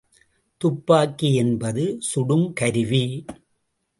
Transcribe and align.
துப்பாக்கி 0.61 1.29
என்பது 1.35 1.83
சுடும் 1.99 2.53
கருவி. 2.53 3.05